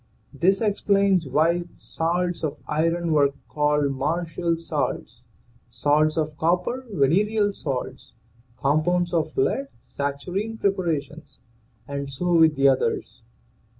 This 0.33 0.61
explains 0.61 1.27
why 1.27 1.65
salts 1.75 2.43
of 2.43 2.57
iron 2.67 3.13
were 3.13 3.33
called 3.47 3.91
martial 3.91 4.57
salts; 4.57 5.21
salts 5.67 6.17
of 6.17 6.35
copper, 6.37 6.87
venereal 6.91 7.53
salts; 7.53 8.11
compounds 8.57 9.13
of 9.13 9.37
lead, 9.37 9.67
saturnine 9.79 10.57
preparations, 10.57 11.39
and 11.87 12.09
so 12.09 12.33
with 12.33 12.55
the 12.55 12.67
others. 12.67 13.21